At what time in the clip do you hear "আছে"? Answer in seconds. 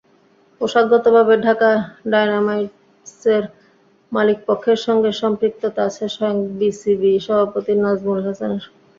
5.87-6.05